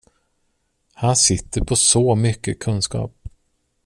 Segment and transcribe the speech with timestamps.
[0.93, 3.15] Han sitter på så mycket kunskap.